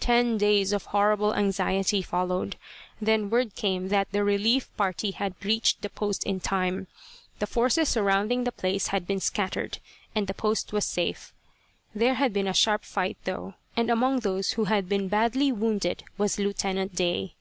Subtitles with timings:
[0.00, 2.56] Ten days of horrible anxiety followed.
[2.98, 6.86] Then word came that the relief party had reached the post in time.
[7.40, 9.76] The forces surrounding the place had been scattered,
[10.14, 11.34] and the post was safe.
[11.94, 16.04] There had been a sharp fight, though, and among those who had been badly wounded
[16.16, 17.34] was Lieutenant Day.